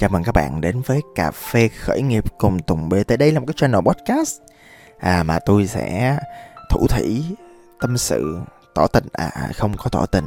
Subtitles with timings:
[0.00, 3.18] Chào mừng các bạn đến với Cà phê khởi nghiệp cùng Tùng BT.
[3.18, 4.40] Đây là một cái channel podcast
[4.98, 6.18] à, mà tôi sẽ
[6.70, 7.24] thủ thủy
[7.80, 8.40] tâm sự
[8.74, 10.24] tỏ tình à, à, không có tỏ tình.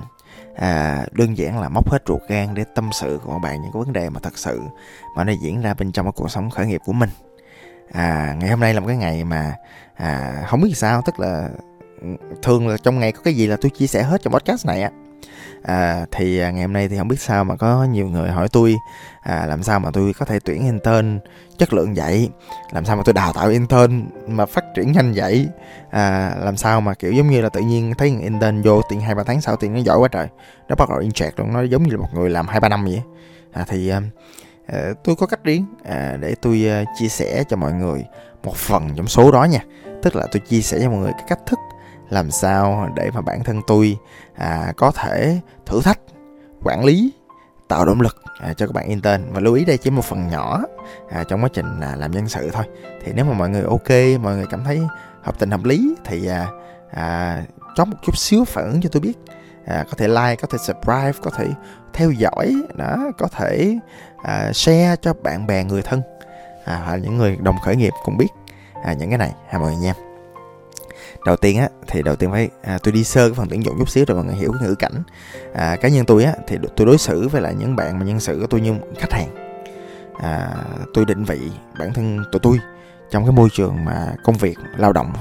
[0.55, 3.79] À, đơn giản là móc hết ruột gan để tâm sự của bạn những cái
[3.79, 4.61] vấn đề mà thật sự
[5.15, 7.09] mà nó diễn ra bên trong cái cuộc sống khởi nghiệp của mình.
[7.91, 9.55] À, ngày hôm nay là một cái ngày mà
[9.95, 11.49] à, không biết sao tức là
[12.01, 12.07] ừ,
[12.41, 14.81] thường là trong ngày có cái gì là tôi chia sẻ hết trong podcast này
[14.81, 14.89] á.
[14.89, 15.02] à,
[15.63, 18.47] À, thì à, ngày hôm nay thì không biết sao mà có nhiều người hỏi
[18.51, 18.75] tôi
[19.21, 21.19] à, làm sao mà tôi có thể tuyển intern
[21.57, 22.29] chất lượng vậy?
[22.71, 25.47] Làm sao mà tôi đào tạo intern mà phát triển nhanh vậy?
[25.89, 29.15] À, làm sao mà kiểu giống như là tự nhiên thấy intern vô tiền hai
[29.15, 30.27] ba tháng sau tiền nó giỏi quá trời.
[30.69, 32.85] Nó bắt đầu inject luôn nó giống như là một người làm hai ba năm
[32.85, 33.01] vậy.
[33.53, 34.01] À, thì à,
[34.67, 38.05] à, tôi có cách riêng à, để tôi à, chia sẻ cho mọi người
[38.43, 39.59] một phần trong số đó nha.
[40.01, 41.59] Tức là tôi chia sẻ cho mọi người cái cách thức
[42.09, 43.97] làm sao để mà bản thân tôi
[44.35, 45.99] à, có thể thử thách
[46.63, 47.13] quản lý
[47.67, 49.23] tạo động lực à, cho các bạn intern.
[49.31, 50.61] Và lưu ý đây chỉ một phần nhỏ
[51.11, 52.65] à, trong quá trình à, làm nhân sự thôi.
[53.03, 54.81] Thì nếu mà mọi người ok mọi người cảm thấy
[55.21, 56.47] hợp tình hợp lý thì à,
[56.91, 57.43] à,
[57.75, 59.13] cho một chút xíu phản ứng cho tôi biết.
[59.65, 61.47] À, có thể like có thể subscribe có thể
[61.93, 63.77] theo dõi đó có thể
[64.23, 66.01] à, share cho bạn bè người thân
[66.65, 68.29] à, hoặc những người đồng khởi nghiệp cũng biết
[68.83, 69.31] à, những cái này.
[69.49, 70.12] Ha mọi người nha
[71.25, 73.75] đầu tiên á thì đầu tiên phải à, tôi đi sơ cái phần tuyển dụng
[73.79, 75.03] chút xíu rồi mọi người hiểu cái ngữ cảnh.
[75.53, 78.19] À, cá nhân tôi á thì tôi đối xử với lại những bạn mà nhân
[78.19, 79.29] sự của tôi như khách hàng.
[80.19, 80.49] À,
[80.93, 81.39] tôi định vị
[81.79, 82.59] bản thân tụi tôi
[83.11, 85.13] trong cái môi trường mà công việc lao động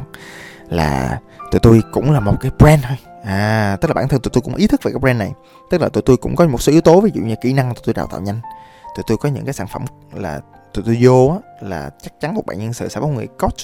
[0.69, 1.19] là
[1.50, 2.97] tụi tôi cũng là một cái brand thôi.
[3.25, 5.33] À tức là bản thân tụi tôi cũng ý thức về cái brand này.
[5.70, 7.75] Tức là tụi tôi cũng có một số yếu tố ví dụ như kỹ năng
[7.75, 8.41] tụi tôi đào tạo nhanh
[8.95, 10.41] tụi tôi có những cái sản phẩm là
[10.75, 13.57] tụi tôi vô á, là chắc chắn một bạn nhân sự sẽ có người coach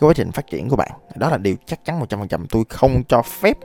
[0.00, 0.90] cái quá trình phát triển của bạn.
[1.14, 3.56] Đó là điều chắc chắn 100% tôi không cho phép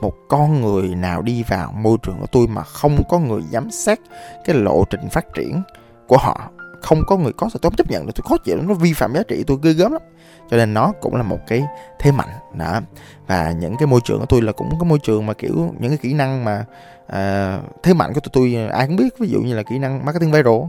[0.00, 3.70] một con người nào đi vào môi trường của tôi mà không có người giám
[3.70, 4.00] sát
[4.44, 5.62] cái lộ trình phát triển
[6.08, 6.50] của họ.
[6.82, 8.12] Không có người có tôi không chấp nhận được.
[8.14, 10.02] Tôi khó chịu nó vi phạm giá trị tôi ghê gớm lắm.
[10.50, 11.64] Cho nên nó cũng là một cái
[11.98, 12.80] thế mạnh đó.
[13.26, 15.90] Và những cái môi trường của tôi là cũng có môi trường mà kiểu những
[15.90, 16.64] cái kỹ năng mà
[17.10, 19.78] À, thế mạnh của tụi tôi à, ai cũng biết ví dụ như là kỹ
[19.78, 20.62] năng marketing viral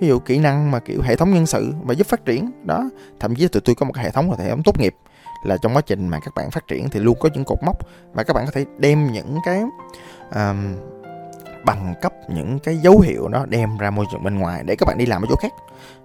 [0.00, 2.90] ví dụ kỹ năng mà kiểu hệ thống nhân sự và giúp phát triển đó.
[3.20, 4.94] Thậm chí tụi tôi có một cái hệ thống là hệ thống tốt nghiệp
[5.44, 7.78] là trong quá trình mà các bạn phát triển thì luôn có những cột mốc
[8.12, 9.62] và các bạn có thể đem những cái
[10.34, 10.76] um,
[11.64, 14.86] bằng cấp những cái dấu hiệu đó đem ra môi trường bên ngoài để các
[14.86, 15.52] bạn đi làm ở chỗ khác.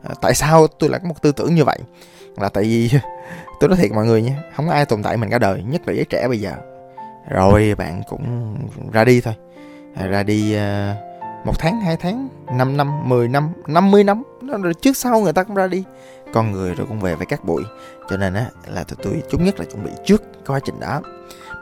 [0.03, 1.79] À, tại sao tôi lại có một tư tưởng như vậy?
[2.37, 2.89] Là tại vì
[3.59, 5.81] tôi nói thiệt mọi người nha không có ai tồn tại mình cả đời nhất
[5.87, 6.53] là giới trẻ bây giờ.
[7.29, 8.55] Rồi bạn cũng
[8.91, 9.33] ra đi thôi
[10.07, 10.95] ra đi ờ,
[11.45, 14.23] một tháng hai tháng năm năm mười năm năm mươi năm
[14.61, 15.83] rồi trước sau người ta cũng ra đi.
[16.33, 17.63] Con người rồi cũng về với các bụi.
[18.09, 20.79] Cho nên á là tụi tôi chúng nhất là chuẩn bị trước cái quá trình
[20.79, 21.01] đó.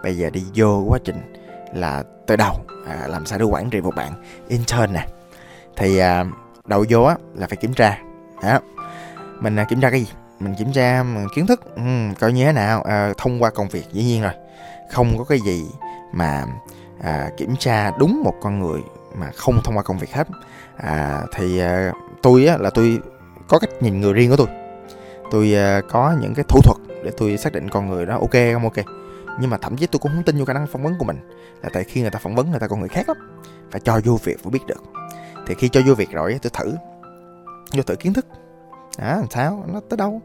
[0.04, 1.36] Bây giờ đi vô quá trình
[1.74, 2.56] là từ đầu
[2.88, 4.14] à, làm sao để quản trị một bạn
[4.48, 5.08] intern nè.
[5.76, 6.26] Thì à,
[6.66, 7.98] đầu vô á là phải kiểm tra.
[8.44, 8.60] Đó.
[9.40, 10.12] Mình à, kiểm tra cái gì?
[10.40, 11.76] Mình kiểm tra ừ, kiến thức.
[11.76, 11.82] Ừ,
[12.20, 12.82] coi như thế nào?
[12.82, 14.34] À, thông qua công việc dĩ nhiên rồi.
[14.92, 15.66] Không có cái gì
[16.14, 16.46] mà
[17.02, 18.82] à, kiểm tra đúng một con người
[19.16, 20.28] mà không thông qua công việc hết.
[20.78, 21.92] À, thì à,
[22.22, 23.00] tôi á, là tôi
[23.48, 24.48] có cách nhìn người riêng của tôi.
[25.32, 28.34] Tôi à, có những cái thủ thuật để tôi xác định con người đó ok
[28.54, 28.86] không ok.
[29.40, 31.18] Nhưng mà thậm chí tôi cũng không tin vô khả năng phỏng vấn của mình
[31.64, 33.18] là tại khi người ta phỏng vấn người ta con người khác lắm
[33.72, 34.84] phải cho vô việc mới biết được.
[35.48, 36.76] Thì khi cho vô việc rồi tôi thử
[37.74, 38.26] vô thử kiến thức.
[38.98, 39.66] À làm sao?
[39.68, 40.22] Nó tới đâu?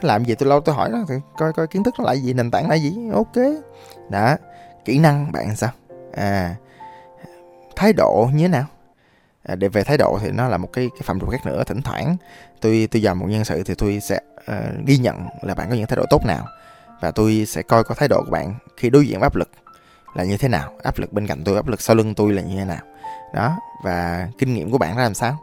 [0.00, 2.32] Làm gì tôi lâu tôi hỏi nó thì coi coi kiến thức nó là gì
[2.32, 2.96] nền tảng là gì?
[3.14, 3.36] Ok.
[4.10, 4.38] Đã
[4.84, 5.70] kỹ năng bạn sao?
[6.16, 6.54] À
[7.76, 8.64] thái độ như thế nào?
[9.42, 11.64] À, để về thái độ thì nó là một cái cái phạm trù khác nữa
[11.66, 12.16] thỉnh thoảng
[12.60, 15.74] tôi tôi dòm một nhân sự thì tôi sẽ uh, ghi nhận là bạn có
[15.74, 16.46] những thái độ tốt nào
[17.00, 19.50] và tôi sẽ coi có thái độ của bạn khi đối diện với áp lực
[20.16, 22.42] là như thế nào áp lực bên cạnh tôi áp lực sau lưng tôi là
[22.42, 22.82] như thế nào.
[23.34, 25.38] Đó và kinh nghiệm của bạn ra làm sao?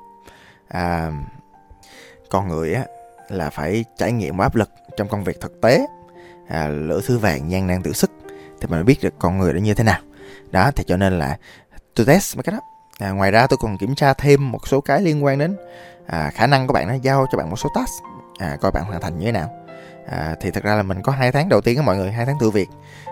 [0.68, 1.12] À,
[2.30, 2.86] con người á
[3.30, 5.88] là phải trải nghiệm áp lực trong công việc thực tế.
[6.48, 8.12] À, lửa thứ vàng gian nan tự sức
[8.62, 10.00] thì mình biết được con người đó như thế nào
[10.54, 11.38] đó thì cho nên là
[11.96, 12.60] tôi test mấy cái đó.
[13.00, 15.56] À, ngoài ra tôi còn kiểm tra thêm một số cái liên quan đến
[16.08, 17.92] à, khả năng của bạn nó giao cho bạn một số task
[18.40, 19.50] à, coi bạn hoàn thành như thế nào.
[20.08, 22.26] À, thì thật ra là mình có hai tháng đầu tiên á mọi người hai
[22.26, 22.70] tháng thử việc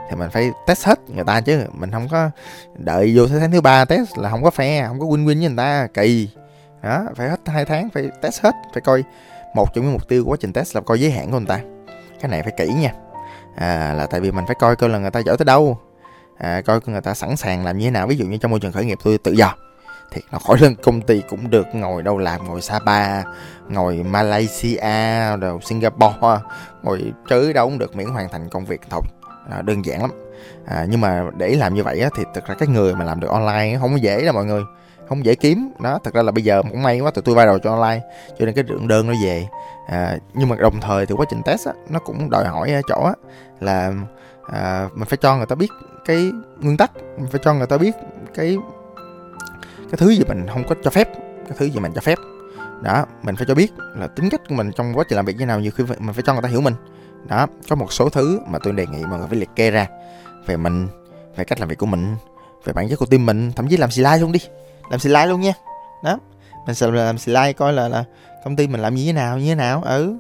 [0.10, 1.66] thì mình phải test hết người ta chứ.
[1.74, 2.30] Mình không có
[2.78, 5.36] đợi vô tháng thứ ba test là không có phe không có win win với
[5.36, 6.30] người ta kỳ.
[6.84, 9.04] Đó phải hết hai tháng phải test hết phải coi
[9.56, 11.48] một trong những mục tiêu của quá trình test là coi giới hạn của người
[11.48, 11.60] ta.
[12.22, 12.94] Cái này phải kỹ nha.
[13.56, 15.78] À, là tại vì mình phải coi coi là người ta giỏi tới đâu
[16.42, 18.08] à, coi người ta sẵn sàng làm như thế nào.
[18.08, 19.56] Ví dụ như trong môi trường khởi nghiệp tôi tự do.
[20.12, 21.68] Thì nó khỏi lên công ty cũng được.
[21.74, 23.24] Ngồi đâu làm ngồi Sapa
[23.70, 26.40] ngồi Malaysia rồi Singapore
[26.84, 29.02] ngồi chơi đâu cũng được miễn hoàn thành công việc thôi.
[29.52, 30.12] À, đơn giản lắm.
[30.66, 33.20] À, nhưng mà để làm như vậy á, thì thực ra cái người mà làm
[33.20, 34.64] được online không có dễ đâu mọi người.
[35.10, 35.72] Không dễ kiếm.
[35.80, 38.02] Đó thật ra là bây giờ cũng may quá tụi tôi vai đầu cho online
[38.40, 39.48] cho nên cái lượng đơn nó về.
[39.88, 42.82] À, nhưng mà đồng thời thì quá trình test á, nó cũng đòi hỏi ở
[42.88, 43.14] chỗ á,
[43.60, 43.94] là
[44.48, 45.72] à, mình phải cho người ta biết
[46.06, 47.96] cái nguyên tắc mình phải cho người ta biết
[48.34, 48.58] cái
[49.78, 51.10] cái thứ gì mình không có cho phép
[51.48, 52.18] cái thứ gì mình cho phép.
[52.82, 55.36] Đó mình phải cho biết là tính cách của mình trong quá trình làm việc
[55.38, 56.74] như nào nhiều khi mình phải cho người ta hiểu mình.
[57.28, 59.88] Đó có một số thứ mà tôi đề nghị mọi người phải liệt kê ra
[60.46, 60.88] về mình
[61.36, 62.16] về cách làm việc của mình
[62.64, 64.40] về bản chất của team mình thậm chí làm slide luôn đi
[64.92, 65.54] làm slide luôn nha.
[66.04, 66.20] Đó
[66.66, 68.04] mình sẽ làm slide coi là là
[68.44, 70.18] công ty mình làm như thế nào như thế nào ừ.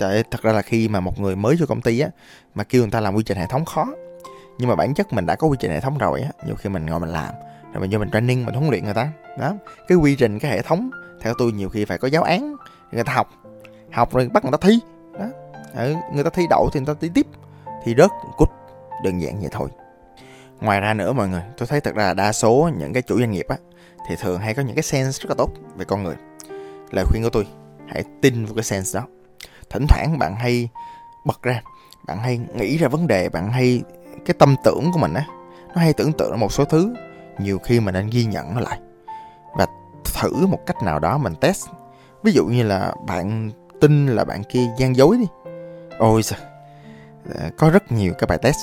[0.00, 2.08] Trời, thật ra là khi mà một người mới cho công ty á
[2.54, 3.86] mà kêu người ta làm quy trình hệ thống khó.
[4.58, 6.68] Nhưng mà bản chất mình đã có quy trình hệ thống rồi á nhiều khi
[6.68, 7.34] mình ngồi mình làm
[7.72, 9.12] rồi mình vô mình training mình huấn luyện người ta.
[9.38, 9.54] Đó.
[9.88, 12.56] Cái quy trình cái hệ thống theo tôi nhiều khi phải có giáo án
[12.92, 13.30] người ta học.
[13.92, 14.78] Học rồi bắt người ta thi.
[15.18, 15.26] Đó.
[15.74, 17.26] Ừ, người ta thi đậu thì người ta thi tiếp.
[17.84, 18.48] Thì rớt cút.
[19.04, 19.68] Đơn giản vậy thôi.
[20.60, 23.18] Ngoài ra nữa mọi người tôi thấy thật ra là đa số những cái chủ
[23.18, 23.56] doanh nghiệp á
[24.08, 26.16] thì thường hay có những cái sense rất là tốt về con người.
[26.90, 27.46] Lời khuyên của tôi
[27.88, 29.06] hãy tin vào cái sense đó
[29.70, 30.68] thỉnh thoảng bạn hay
[31.24, 31.62] bật ra,
[32.06, 33.82] bạn hay nghĩ ra vấn đề, bạn hay,
[34.26, 35.24] cái tâm tưởng của mình á,
[35.74, 36.94] nó hay tưởng tượng một số thứ,
[37.38, 38.78] nhiều khi mình nên ghi nhận nó lại
[39.56, 39.66] và
[40.14, 41.68] thử một cách nào đó mình test.
[42.22, 43.50] Ví dụ như là bạn
[43.80, 45.26] tin là bạn kia gian dối đi.
[45.98, 46.40] Ôi giời
[47.34, 48.58] ờ, có rất nhiều các bài test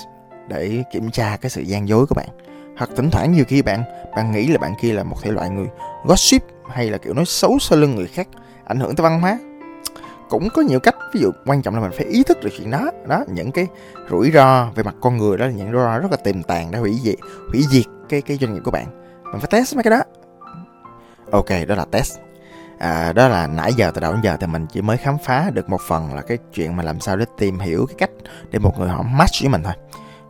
[0.47, 2.27] để kiểm tra cái sự gian dối của bạn.
[2.77, 3.83] Hoặc thỉnh thoảng nhiều khi bạn
[4.15, 5.67] bạn nghĩ là bạn kia là một thể loại người
[6.05, 8.27] gossip, hay là kiểu nói xấu sau lưng người khác,
[8.65, 9.39] ảnh hưởng tới văn hóa
[10.29, 10.95] cũng có nhiều cách.
[11.13, 12.91] Ví dụ quan trọng là mình phải ý thức được chuyện đó.
[13.07, 13.67] Đó những cái
[14.09, 16.71] rủi ro về mặt con người đó là những rủi ro rất là tiềm tàng
[16.71, 17.15] để hủy diệt
[17.51, 18.85] hủy diệt cái cái doanh nghiệp của bạn.
[19.23, 20.01] Mình phải test mấy cái đó.
[21.31, 22.19] Ok đó là test.
[22.79, 25.49] À, đó là nãy giờ từ đầu đến giờ thì mình chỉ mới khám phá
[25.53, 28.09] được một phần là cái chuyện mà làm sao để tìm hiểu cái cách
[28.51, 29.73] để một người họ match với mình thôi.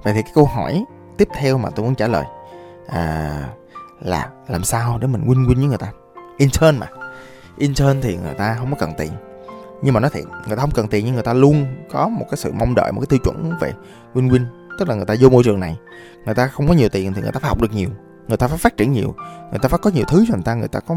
[0.03, 0.85] Vậy thì cái câu hỏi
[1.17, 2.25] tiếp theo mà tôi muốn trả lời
[2.87, 3.43] à,
[4.01, 5.91] là làm sao để mình win win với người ta?
[6.37, 6.87] Intern mà.
[7.57, 9.11] Intern thì người ta không có cần tiền
[9.81, 12.25] nhưng mà nói thiệt người ta không cần tiền nhưng người ta luôn có một
[12.29, 13.73] cái sự mong đợi một cái tiêu chuẩn về
[14.13, 14.45] win win
[14.79, 15.77] tức là người ta vô môi trường này
[16.25, 17.89] người ta không có nhiều tiền thì người ta phải học được nhiều
[18.27, 19.15] người ta phải phát triển nhiều
[19.51, 20.95] người ta phải có nhiều thứ cho người ta người ta có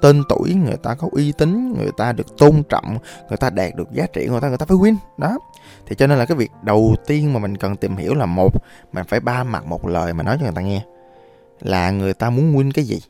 [0.00, 3.74] tên tuổi người ta có uy tín người ta được tôn trọng người ta đạt
[3.74, 5.38] được giá trị người ta người ta phải win đó
[5.86, 8.52] thì cho nên là cái việc đầu tiên mà mình cần tìm hiểu là một
[8.92, 10.82] mình phải ba mặt một lời mà nói cho người ta nghe
[11.60, 13.00] là người ta muốn win cái gì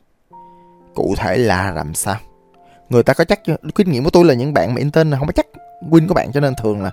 [0.95, 2.17] cụ thể là làm sao
[2.89, 3.41] người ta có chắc
[3.75, 5.47] kinh nghiệm của tôi là những bạn mà intern không có chắc
[5.89, 6.91] win của bạn cho nên thường là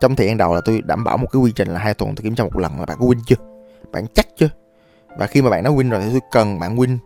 [0.00, 2.14] trong thời gian đầu là tôi đảm bảo một cái quy trình là hai tuần
[2.14, 3.36] tôi kiểm tra một lần là bạn có win chưa?
[3.92, 4.48] Bạn chắc chưa?
[5.16, 6.98] Và khi mà bạn đã win rồi thì tôi cần bạn win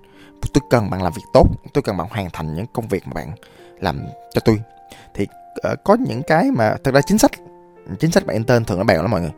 [0.54, 3.12] tôi cần bạn làm việc tốt tôi cần bạn hoàn thành những công việc mà
[3.14, 3.32] bạn
[3.80, 4.00] làm
[4.34, 4.60] cho tôi.
[5.14, 5.26] Thì
[5.72, 7.30] uh, có những cái mà thật ra chính sách
[7.98, 9.32] chính sách bạn intern thường nó bèo lắm mọi người.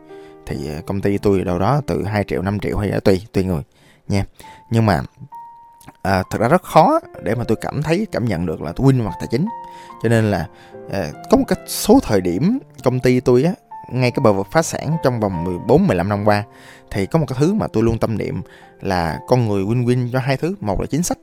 [0.45, 3.21] Thì ờ, công ty tôi đâu đó từ 2 triệu 5 triệu hay là tùy
[3.33, 3.61] tùy người
[4.07, 4.25] nha.
[4.71, 5.01] Nhưng mà
[6.01, 8.87] à, thật ra rất khó để mà tôi cảm thấy cảm nhận được là tôi
[8.87, 9.45] win mặt tài chính.
[10.03, 10.47] Cho nên là
[10.91, 13.53] à, có một cái số thời điểm công ty tôi á
[13.91, 16.43] ngay cái bờ vực phá sản trong vòng 14 15 năm qua
[16.91, 18.41] thì có một cái thứ mà tôi luôn tâm niệm
[18.81, 20.55] là con người win win cho hai thứ.
[20.61, 21.17] Một là chính sách.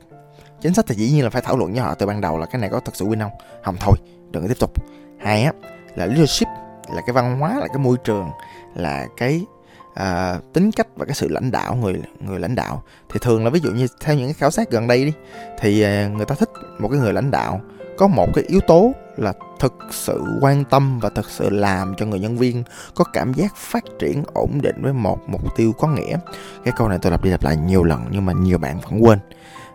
[0.61, 2.45] Chính sách thì dĩ nhiên là phải thảo luận với họ từ ban đầu là
[2.45, 3.31] cái này có thật sự win không?
[3.63, 3.97] Không thôi
[4.31, 4.73] đừng có tiếp tục.
[5.19, 5.51] Hai á
[5.95, 6.47] là leadership
[6.95, 8.29] là cái văn hóa là cái môi trường
[8.75, 9.45] là cái
[9.93, 12.83] à, tính cách và cái sự lãnh đạo người người lãnh đạo.
[13.09, 15.13] Thì thường là ví dụ như theo những cái khảo sát gần đây đi
[15.59, 16.49] thì à, người ta thích
[16.79, 17.61] một cái người lãnh đạo
[17.97, 22.05] có một cái yếu tố là thực sự quan tâm và thực sự làm cho
[22.05, 22.63] người nhân viên
[22.95, 26.17] có cảm giác phát triển ổn định với một mục tiêu có nghĩa.
[26.65, 29.03] Cái câu này tôi lặp đi lặp lại nhiều lần nhưng mà nhiều bạn vẫn
[29.03, 29.19] quên.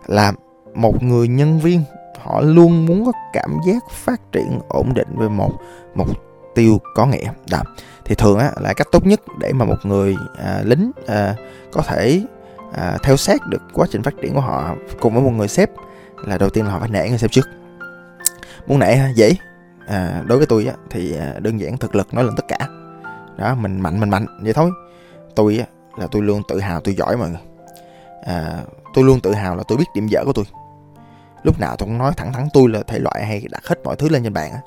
[0.07, 0.33] Là
[0.73, 1.83] một người nhân viên
[2.21, 5.51] họ luôn muốn có cảm giác phát triển ổn định với một
[5.95, 6.28] mục
[6.59, 7.31] tiêu có nghĩa.
[7.49, 7.61] Đó.
[8.05, 11.35] Thì thường á là cách tốt nhất để mà một người à, lính à,
[11.71, 12.21] có thể
[12.73, 15.69] à, theo sát được quá trình phát triển của họ cùng với một người sếp
[16.25, 17.49] là đầu tiên là họ phải nể người sếp trước.
[18.67, 19.35] Muốn nể dễ.
[19.87, 22.57] À, đối với tôi á thì à, đơn giản thực lực nói lên tất cả.
[23.37, 24.71] Đó mình mạnh mình mạnh vậy thôi.
[25.35, 25.65] Tôi á
[25.97, 27.41] là tôi luôn tự hào tôi giỏi mọi người.
[28.25, 28.57] À,
[28.93, 30.45] tôi luôn tự hào là tôi biết điểm dở của tôi.
[31.43, 33.95] Lúc nào tôi cũng nói thẳng thắn tôi là thể loại hay đặt hết mọi
[33.95, 34.59] thứ lên trên bàn á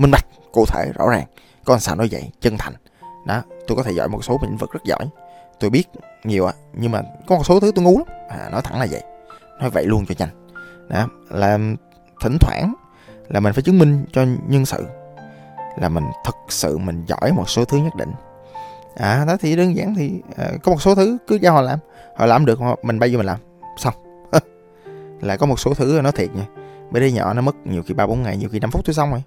[0.00, 1.24] minh bạch cụ thể rõ ràng.
[1.64, 2.72] Con sao nói vậy chân thành.
[3.26, 5.06] Đó tôi có thể giỏi một số lĩnh vực rất giỏi.
[5.60, 5.84] Tôi biết
[6.24, 8.06] nhiều á nhưng mà có một số thứ tôi ngu lắm.
[8.28, 9.02] À, nói thẳng là vậy.
[9.60, 10.48] Nói vậy luôn cho nhanh.
[10.88, 11.58] Đó là
[12.22, 12.74] thỉnh thoảng
[13.28, 14.86] là mình phải chứng minh cho nhân sự
[15.76, 18.12] là mình thực sự mình giỏi một số thứ nhất định.
[18.96, 21.78] À đó thì đơn giản thì à, có một số thứ cứ giao họ làm.
[22.16, 23.38] Họ làm được mình bay vô mình làm.
[23.76, 23.94] Xong.
[25.20, 26.46] Là có một số thứ nó thiệt nha.
[26.90, 28.94] Mấy đứa nhỏ nó mất nhiều khi ba bốn ngày nhiều khi 5 phút tôi
[28.94, 29.22] xong rồi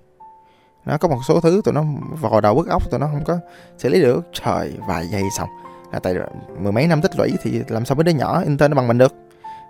[0.86, 1.84] nó có một số thứ tụi nó
[2.22, 3.38] vò đầu bứt ốc tụi nó không có
[3.78, 4.22] xử lý được.
[4.34, 5.50] Trời vài giây xong.
[5.92, 6.14] Là tại
[6.60, 8.98] mười mấy năm tích lũy thì làm sao mấy đứa nhỏ intern nó bằng mình
[8.98, 9.14] được?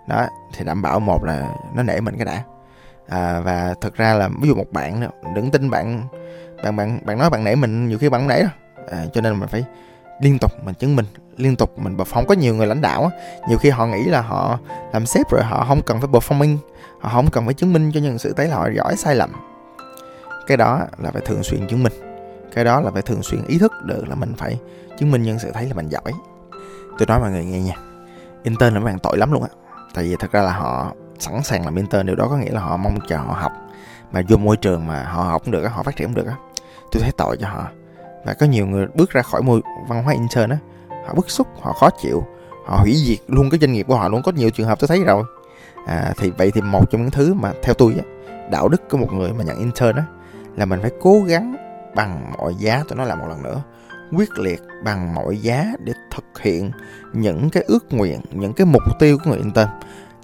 [0.08, 2.42] Đó thì đảm bảo một là nó nể mình cái đã.
[3.08, 6.02] À, và thực ra là ví dụ một bạn đừng tin bạn
[6.64, 8.50] bạn bạn bạn nói bạn nể mình nhiều khi bạn không nể đâu.
[8.90, 9.64] À, cho nên mình phải
[10.20, 11.06] liên tục mình chứng minh
[11.36, 13.10] liên tục mình perform có nhiều người lãnh đạo á.
[13.48, 14.58] Nhiều khi họ nghĩ là họ
[14.92, 16.56] làm sếp rồi họ không cần phải performing
[17.00, 19.30] họ không cần phải chứng minh cho nhân sự thấy là họ giỏi sai lầm
[20.46, 21.92] cái đó là phải thường xuyên chứng minh.
[22.54, 24.58] Cái đó là phải thường xuyên ý thức được là mình phải
[24.98, 26.12] chứng minh nhân sự thấy là mình giỏi.
[26.98, 27.74] Tôi nói mọi người nghe nha
[28.42, 29.48] intern là mấy bạn tội lắm luôn á.
[29.94, 32.60] Tại vì thật ra là họ sẵn sàng làm intern điều đó có nghĩa là
[32.60, 33.52] họ mong chờ họ học.
[34.12, 36.36] Mà vô môi trường mà họ học cũng được họ phát triển cũng được á
[36.92, 37.68] tôi thấy tội cho họ.
[38.24, 40.58] Và có nhiều người bước ra khỏi môi văn hóa intern á
[41.06, 42.24] họ bức xúc họ khó chịu
[42.66, 44.88] họ hủy diệt luôn cái doanh nghiệp của họ luôn có nhiều trường hợp tôi
[44.88, 45.24] thấy rồi.
[45.86, 48.04] À, thì vậy thì một trong những thứ mà theo tôi á
[48.50, 50.04] đạo đức của một người mà nhận intern á
[50.56, 51.56] là mình phải cố gắng
[51.94, 53.62] bằng mọi giá, tôi nói lại một lần nữa,
[54.16, 56.70] quyết liệt bằng mọi giá để thực hiện
[57.12, 59.70] những cái ước nguyện, những cái mục tiêu của người intern.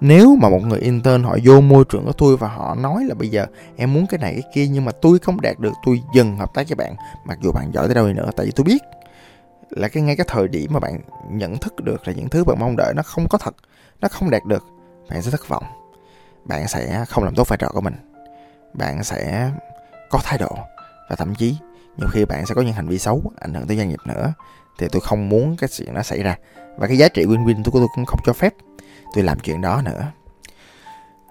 [0.01, 3.15] Nếu mà một người intern họ vô môi trường của tôi và họ nói là
[3.15, 3.45] bây giờ
[3.75, 6.53] em muốn cái này, cái kia, nhưng mà tôi không đạt được, tôi dừng hợp
[6.53, 6.95] tác với bạn,
[7.25, 8.83] mặc dù bạn giỏi tới đâu đi nữa, tại vì tôi biết
[9.69, 12.59] là cái ngay cái thời điểm mà bạn nhận thức được là những thứ bạn
[12.59, 13.55] mong đợi nó không có thật,
[14.01, 14.65] nó không đạt được,
[15.09, 15.63] bạn sẽ thất vọng.
[16.45, 17.95] Bạn sẽ không làm tốt vai trò của mình.
[18.73, 19.51] Bạn sẽ
[20.11, 20.57] có thái độ
[21.09, 21.55] và thậm chí
[21.97, 24.33] nhiều khi bạn sẽ có những hành vi xấu ảnh hưởng tới doanh nghiệp nữa.
[24.79, 26.35] Thì tôi không muốn cái chuyện đó xảy ra.
[26.77, 28.53] Và cái giá trị win-win của tôi cũng không cho phép
[29.13, 30.07] tôi làm chuyện đó nữa.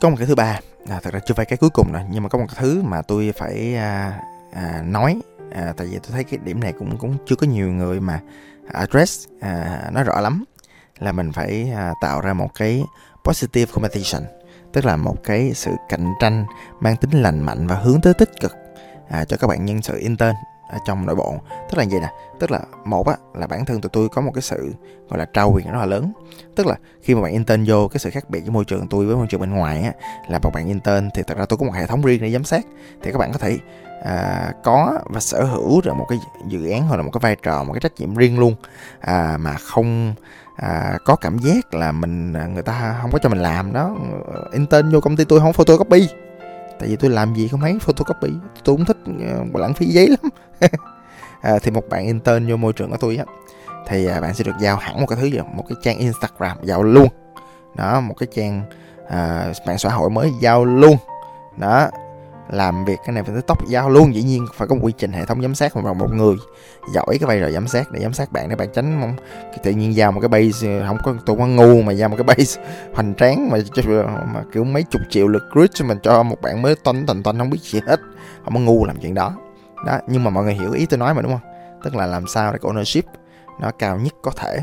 [0.00, 2.22] Có một cái thứ ba à, thật ra chưa phải cái cuối cùng rồi nhưng
[2.22, 4.20] mà có một cái thứ mà tôi phải à,
[4.52, 5.20] à, nói
[5.52, 8.20] à, tại vì tôi thấy cái điểm này cũng cũng chưa có nhiều người mà
[8.72, 10.44] address à, nói rõ lắm.
[10.98, 12.84] Là mình phải à, tạo ra một cái
[13.24, 14.22] positive competition
[14.72, 16.44] tức là một cái sự cạnh tranh
[16.80, 18.59] mang tính lành mạnh và hướng tới tích cực
[19.10, 20.34] à, cho các bạn nhân sự intern
[20.70, 21.34] ở trong nội bộ.
[21.70, 24.30] Tức là gì nè tức là một á là bản thân tụi tôi có một
[24.34, 24.74] cái sự
[25.08, 26.12] gọi là trao quyền rất là lớn.
[26.56, 29.06] Tức là khi mà bạn intern vô cái sự khác biệt với môi trường tôi
[29.06, 29.92] với môi trường bên ngoài á
[30.28, 32.44] là một bạn intern thì thật ra tôi có một hệ thống riêng để giám
[32.44, 32.66] sát.
[33.02, 33.58] Thì các bạn có thể
[34.04, 37.36] à, có và sở hữu được một cái dự án hoặc là một cái vai
[37.42, 38.54] trò một cái trách nhiệm riêng luôn.
[39.00, 40.14] À, mà không
[40.56, 43.96] à, có cảm giác là mình à, người ta không có cho mình làm đó.
[44.52, 46.08] Intern vô công ty tôi không photocopy
[46.80, 48.28] tại vì tôi làm gì không thấy photocopy.
[48.64, 50.30] Tôi cũng thích ờ, uh, lãng phí giấy lắm.
[51.40, 53.24] À, thì một bạn intern vô môi trường của tôi á.
[53.86, 56.56] Thì à, bạn sẽ được giao hẳn một cái thứ gì một cái trang instagram
[56.62, 57.08] giao luôn.
[57.76, 58.62] Đó một cái trang
[59.08, 60.96] à, mạng xã hội mới giao luôn.
[61.56, 61.88] Đó
[62.52, 64.14] làm việc cái này phải tới tóc giao luôn.
[64.14, 66.36] Dĩ nhiên phải có một quy trình hệ thống giám sát mà một người
[66.88, 69.14] giỏi cái vai trò giám sát để giám sát bạn để bạn tránh mong
[69.62, 72.24] tự nhiên giao một cái base không có tôi con ngu mà giao một cái
[72.24, 72.62] base
[72.94, 73.58] hoành tráng mà,
[74.32, 77.22] mà kiểu mấy chục triệu lượt grid cho mình cho một bạn mới toanh thành
[77.22, 78.00] toanh không biết gì hết
[78.44, 79.36] không có ngu làm chuyện đó.
[79.86, 81.52] Đó nhưng mà mọi người hiểu ý tôi nói mà đúng không?
[81.84, 83.02] Tức là làm sao để cái ownership
[83.60, 84.58] nó cao nhất có thể.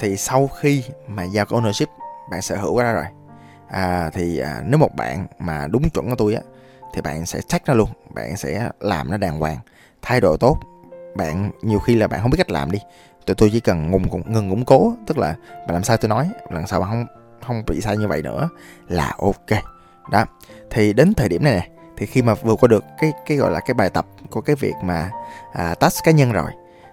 [0.00, 1.86] Thì sau khi mà giao cái ownership
[2.30, 3.04] bạn sở hữu ra rồi.
[3.68, 6.40] À, thì à, nếu một bạn mà đúng chuẩn của tôi á
[6.94, 9.58] thì bạn sẽ check nó luôn bạn sẽ làm nó đàng hoàng
[10.02, 10.58] thái độ tốt.
[11.16, 12.78] Bạn nhiều khi là bạn không biết cách làm đi.
[13.26, 15.34] Tụi tôi chỉ cần ngừng ngừng củng cố tức là
[15.66, 17.06] bạn làm sao tôi nói lần sau bạn không
[17.46, 18.48] không bị sai như vậy nữa
[18.88, 19.62] là ok.
[20.10, 20.24] Đó.
[20.70, 23.50] Thì đến thời điểm này nè thì khi mà vượt qua được cái cái gọi
[23.50, 25.10] là cái bài tập của cái việc mà
[25.52, 26.50] à, task cá nhân rồi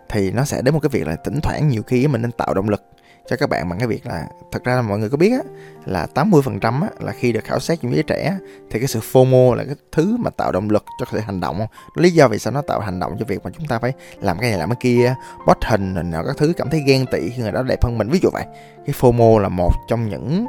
[0.10, 2.54] thì nó sẽ đến một cái việc là tỉnh thoảng nhiều khi mình nên tạo
[2.54, 2.84] động lực
[3.28, 5.40] cho các bạn bằng cái việc là thật ra là mọi người có biết á
[5.86, 8.38] là 80% á là khi được khảo sát những giới trẻ
[8.70, 11.58] thì cái sự FOMO là cái thứ mà tạo động lực cho sự hành động
[11.58, 11.68] không?
[11.96, 14.38] lý do vì sao nó tạo hành động cho việc mà chúng ta phải làm
[14.40, 15.16] cái này làm cái kia
[15.48, 17.98] bot hình rồi nào các thứ cảm thấy ghen tị khi người đó đẹp hơn
[17.98, 18.46] mình ví dụ vậy
[18.86, 20.46] cái FOMO là một trong những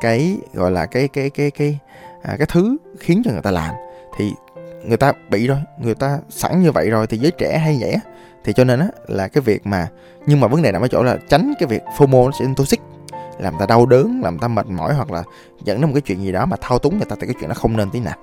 [0.00, 1.78] cái gọi là cái cái cái cái
[2.22, 3.74] à, cái thứ khiến cho người ta làm
[4.18, 4.32] thì
[4.88, 7.92] người ta bị rồi, người ta sẵn như vậy rồi thì giới trẻ hay vậy
[7.92, 8.00] á
[8.44, 9.88] thì cho nên á, là cái việc mà,
[10.26, 12.80] nhưng mà vấn đề nằm ở chỗ là tránh cái việc FOMO nó sẽ toxic
[13.38, 15.22] làm ta đau đớn, làm ta mệt mỏi hoặc là
[15.64, 17.48] dẫn đến một cái chuyện gì đó mà thao túng người ta thì cái chuyện
[17.48, 18.16] nó không nên tí nào.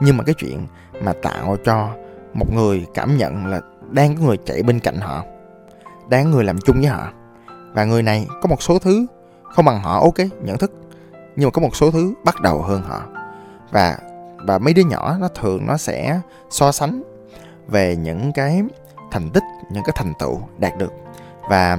[0.00, 0.66] Nhưng mà cái chuyện
[1.00, 1.90] mà tạo cho
[2.34, 5.24] một người cảm nhận là đang có người chạy bên cạnh họ,
[6.08, 7.12] đang có người làm chung với họ,
[7.72, 9.06] và người này có một số thứ
[9.42, 10.72] không bằng họ, ok, nhận thức,
[11.36, 13.02] nhưng mà có một số thứ bắt đầu hơn họ.
[13.70, 13.98] Và
[14.46, 16.20] và mấy đứa nhỏ nó thường nó sẽ
[16.50, 17.02] so sánh
[17.68, 18.62] về những cái
[19.10, 20.92] thành tích những cái thành tựu đạt được.
[21.50, 21.78] Và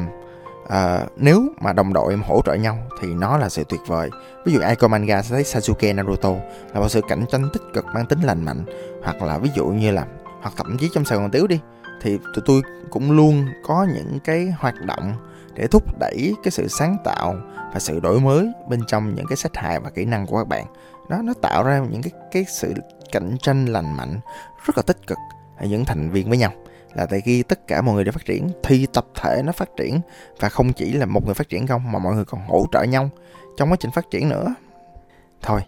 [0.63, 4.09] uh, nếu mà đồng đội hỗ trợ nhau thì nó là sự tuyệt vời.
[4.45, 6.31] Ví dụ ai coi manga sẽ thấy Sasuke Naruto
[6.73, 8.65] là một sự cạnh tranh tích cực mang tính lành mạnh.
[9.03, 10.05] Hoặc là ví dụ như là
[10.41, 11.59] hoặc thậm chí trong Sài Gòn Tiếu đi
[12.01, 15.13] thì tụi tôi cũng luôn có những cái hoạt động
[15.53, 17.35] để thúc đẩy cái sự sáng tạo
[17.73, 20.47] và sự đổi mới bên trong những cái sách hài và kỹ năng của các
[20.47, 20.65] bạn
[21.09, 22.73] đó nó tạo ra những cái cái sự
[23.11, 24.19] cạnh tranh lành mạnh
[24.65, 25.17] rất là tích cực
[25.61, 26.51] những thành viên với nhau.
[26.93, 29.69] Là tại khi tất cả mọi người đều phát triển thì tập thể nó phát
[29.77, 30.01] triển
[30.39, 32.83] và không chỉ là một người phát triển không mà mọi người còn hỗ trợ
[32.83, 33.09] nhau
[33.57, 34.55] trong quá trình phát triển nữa.
[35.41, 35.61] Thôi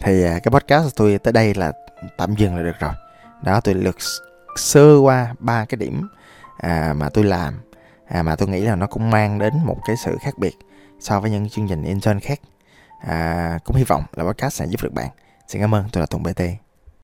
[0.00, 1.72] thì à, cái podcast của tôi tới đây là
[2.16, 2.92] tạm dừng là được rồi.
[3.42, 3.96] Đó tôi lược
[4.56, 6.08] sơ qua ba cái điểm
[6.58, 7.54] à, mà tôi làm
[8.06, 10.54] à, mà tôi nghĩ là nó cũng mang đến một cái sự khác biệt
[11.00, 12.40] so với những chương trình intern khác
[13.06, 15.08] à, cũng hy vọng là podcast sẽ giúp được bạn.
[15.48, 16.42] Xin cảm ơn tôi là Tùng BT